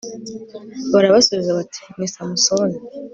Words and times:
barabasubiza 0.93 1.57
bati 1.59 1.81
ni 1.97 2.07
samusoni 2.13 2.77